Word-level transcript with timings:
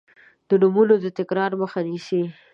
د 0.49 0.51
نومونو 0.61 0.95
د 1.03 1.05
تکرار 1.19 1.51
مخه 1.61 1.79
نیسي. 1.87 2.21